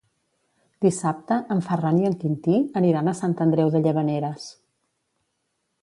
[0.85, 4.49] Dissabte en Ferran i en Quintí aniran a Sant Andreu de Llavaneres.